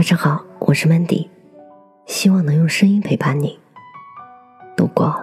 [0.00, 1.28] 晚上好，我是 Mandy，
[2.06, 3.60] 希望能用声音陪伴你
[4.74, 5.14] 度过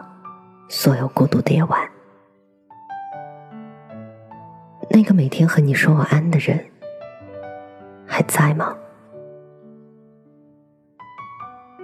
[0.69, 1.89] 所有孤独的夜晚。
[4.91, 6.63] 那个每天和你说晚安的人
[8.05, 8.77] 还在吗？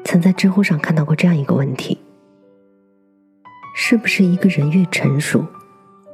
[0.06, 2.00] 曾在知乎上看到过这样一个问题：
[3.74, 5.44] 是不是一个人越成熟，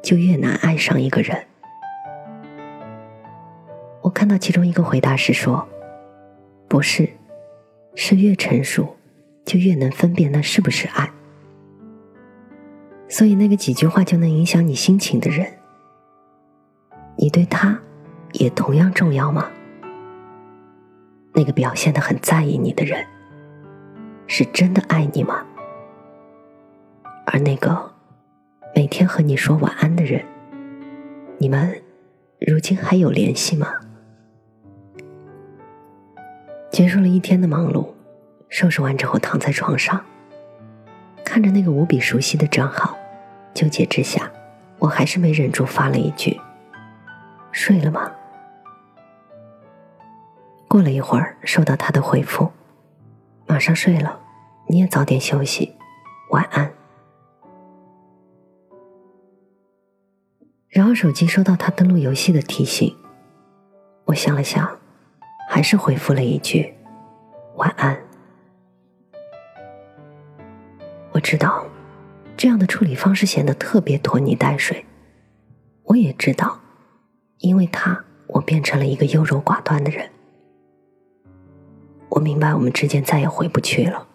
[0.02, 1.46] 就越难爱上一个人？
[4.02, 5.68] 我看到其中一个回答是说。
[6.80, 7.10] 不是，
[7.94, 8.96] 是越成熟，
[9.44, 11.12] 就越能分辨那是不是爱。
[13.10, 15.46] 所以，那个几句话就能影响你心情的人，
[17.18, 17.78] 你对他
[18.32, 19.52] 也同样重要吗？
[21.34, 23.06] 那个表现的很在意你的人，
[24.26, 25.46] 是真的爱你吗？
[27.26, 27.92] 而那个
[28.74, 30.24] 每天和你说晚安的人，
[31.40, 31.82] 你们
[32.40, 33.68] 如今还有联系吗？
[36.80, 37.90] 结束了一天的忙碌，
[38.48, 40.02] 收拾完之后躺在床上，
[41.26, 42.98] 看着那个无比熟悉的账号，
[43.54, 44.32] 纠结之下，
[44.78, 46.40] 我还是没忍住发了一句
[47.52, 48.10] ：“睡了吗？”
[50.70, 52.50] 过了一会儿，收到他的回复
[53.46, 54.18] ：“马上睡了，
[54.70, 55.76] 你也早点休息，
[56.32, 56.72] 晚安。”
[60.70, 62.96] 然后手机收到他登录游戏的提醒，
[64.06, 64.79] 我想了想。
[65.60, 66.74] 还是回复了一句
[67.60, 68.02] “晚安”。
[71.12, 71.66] 我知道
[72.38, 74.86] 这样的处理方式显得特别拖泥带水。
[75.84, 76.58] 我也知道，
[77.40, 80.10] 因为他，我变成了一个优柔寡断的人。
[82.08, 84.08] 我明白我们之间再也回不去了，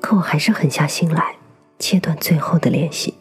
[0.00, 1.34] 可我还是狠下心来
[1.80, 3.14] 切断最后的联系。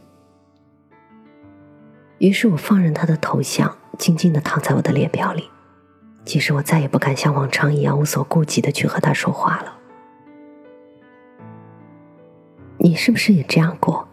[2.20, 5.50] 于是我放任他的头像静静的躺在我的列表里。
[6.28, 9.74] 即使我再也不敢像往常一样无所顾忌的去和他说话了，
[12.80, 14.06] 你是不是也这样过？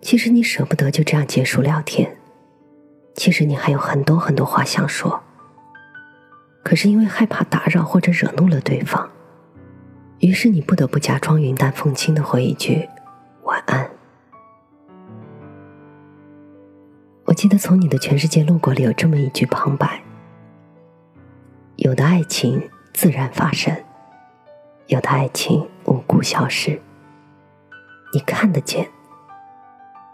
[0.00, 2.16] 其实你舍不得就这样结束聊天，
[3.16, 5.20] 其实你还有很多很多话想说，
[6.62, 9.10] 可是因为害怕打扰或者惹怒了对方，
[10.20, 12.88] 于是你不得不假装云淡风轻的回一句
[13.42, 13.90] 晚安。
[17.24, 20.05] 我记得从你的全世界路过里有这么一句旁白。
[22.26, 23.76] 情自然发生，
[24.86, 26.80] 有的爱情无故消失。
[28.12, 28.88] 你看得见，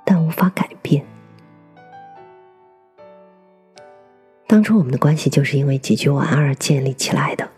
[0.05, 1.05] 但无法改变。
[4.47, 7.49] 当初我们的关系就是因为几句晚安而建立起来的，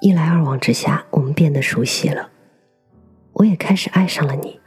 [0.00, 2.30] 一来二往之下，我们变得熟悉了，
[3.34, 4.60] 我也开始爱上了你。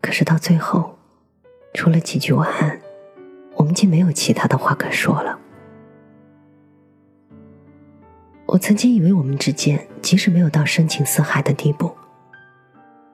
[0.00, 0.98] 可是到最后，
[1.74, 2.80] 除了几句晚安，
[3.56, 5.38] 我们竟没有其他的话可说了。
[8.58, 11.96] 曾经以为我们之间即使没有到深情似海的地步，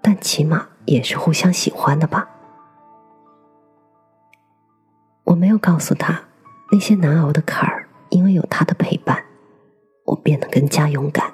[0.01, 2.29] 但起码也是互相喜欢的吧。
[5.25, 6.23] 我没有告诉他
[6.71, 9.25] 那些难熬的坎儿，因为有他的陪伴，
[10.05, 11.33] 我变得更加勇敢。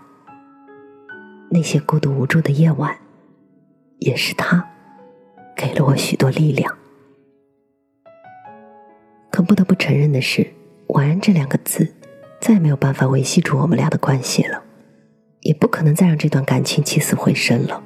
[1.50, 2.96] 那些孤独无助的夜晚，
[3.98, 4.64] 也是他
[5.56, 6.78] 给了我许多力量。
[9.30, 10.54] 可不得不承认的是
[10.94, 11.94] ，“晚安”这两个字。
[12.40, 14.62] 再也没有办法维系住我们俩的关系了，
[15.40, 17.82] 也不可能再让这段感情起死回生了。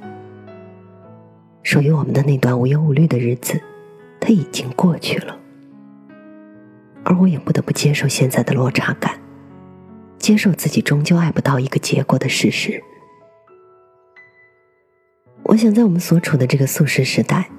[1.65, 3.61] 属于我们的那段无忧无虑的日子，
[4.21, 5.37] 它已经过去了，
[7.03, 9.19] 而我也不得不接受现在的落差感，
[10.19, 12.81] 接受自己终究爱不到一个结果的事实。
[15.43, 17.51] 我想，在我们所处的这个速食时代，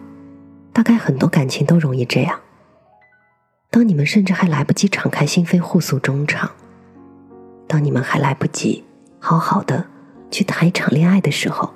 [0.72, 2.40] 大概很多感情都容易这样。
[3.70, 6.50] 当你们甚至还来不及敞开心扉互诉衷肠。
[7.68, 8.84] 当你们还来不及
[9.20, 9.86] 好好的
[10.32, 11.74] 去谈一场恋爱的时候，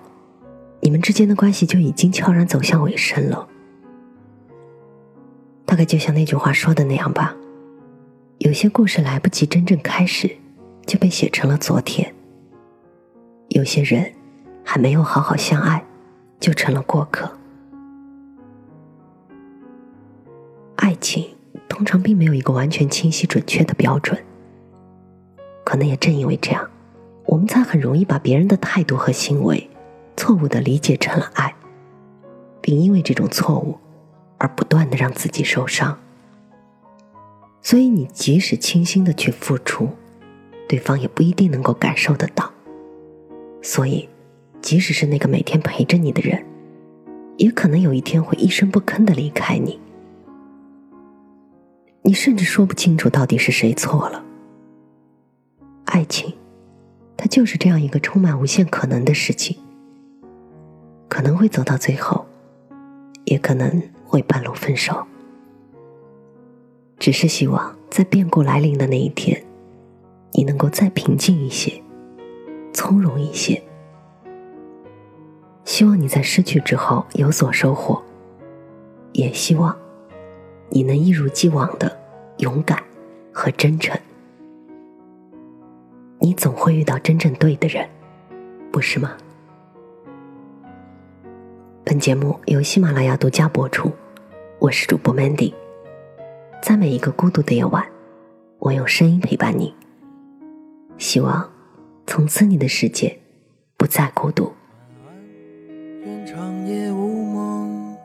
[0.82, 3.48] 你们之间的关系就已经悄然走向尾声了。
[5.66, 7.36] 大概就像那句话说的那样吧，
[8.40, 10.30] 有些故事来不及真正开始，
[10.86, 12.12] 就被写成了昨天；
[13.50, 14.14] 有些人
[14.64, 15.86] 还没有好好相爱，
[16.40, 17.32] 就成了过客。
[20.78, 21.28] 爱情
[21.68, 24.18] 通常并没有一个完全清晰准确的标准。
[25.70, 26.68] 可能也正因为这样，
[27.28, 29.70] 我们才很容易把别人的态度和行为
[30.18, 31.54] 错误的理解成了爱，
[32.60, 33.78] 并因为这种错误
[34.40, 36.00] 而不断的让自己受伤。
[37.62, 39.90] 所以，你即使倾心的去付出，
[40.68, 42.52] 对方也不一定能够感受得到。
[43.62, 44.10] 所以，
[44.64, 46.44] 即使是那个每天陪着你的人，
[47.38, 49.80] 也可能有一天会一声不吭的离开你。
[52.02, 54.26] 你甚至说不清楚到底是谁错了。
[55.90, 56.32] 爱情
[57.18, 59.58] 它就是这样一个充满无限可能的事情，
[61.08, 62.26] 可能会走到最后，
[63.26, 65.06] 也可能会半路分手。
[66.98, 69.44] 只是希望在变故来临的那一天，
[70.34, 71.82] 你能够再平静一些，
[72.72, 73.62] 从容一些。
[75.66, 78.02] 希望你在失去之后有所收获，
[79.14, 79.76] 也希望
[80.70, 81.98] 你能一如既往的
[82.38, 82.82] 勇敢
[83.34, 84.00] 和真诚。
[86.22, 87.88] 你总会遇到真正对的人，
[88.74, 89.16] 不是吗？
[91.86, 93.90] 本节目由喜马拉雅独家播出，
[94.60, 95.54] 我是主播 Mandy。
[96.62, 97.86] 在每一个孤独的夜晚，
[98.60, 99.74] 我用声音陪伴你。
[100.98, 101.50] 希望
[102.06, 103.18] 从此你的世界
[103.78, 104.52] 不再孤独。
[106.04, 107.98] 愿长夜无梦，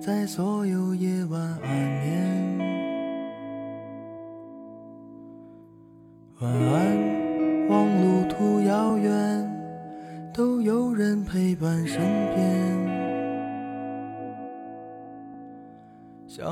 [0.00, 2.35] 在所有夜晚安眠。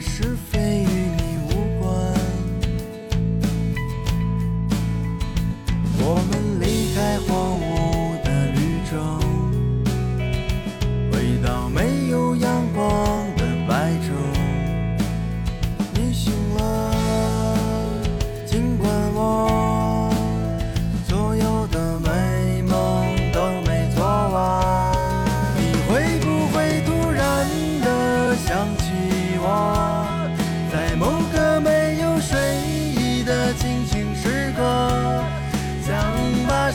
[0.00, 0.59] 是非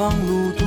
[0.00, 0.59] 忙碌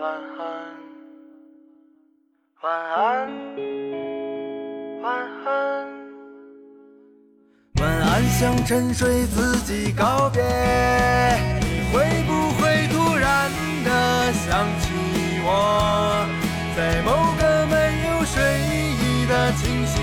[0.00, 0.40] 晚安，
[2.62, 3.28] 晚安，
[5.02, 5.12] 晚
[5.44, 5.50] 安，
[7.74, 10.42] 晚安向沉睡自己告别。
[11.60, 13.50] 你会不会突然
[13.84, 14.88] 的想起
[15.44, 16.26] 我，
[16.74, 18.40] 在某个没有睡
[18.72, 19.26] 意？
[19.28, 20.02] 的清醒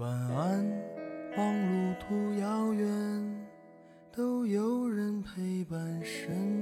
[0.00, 0.64] 晚安，
[1.36, 3.46] 望路途遥远，
[4.10, 6.59] 都有人陪伴身边。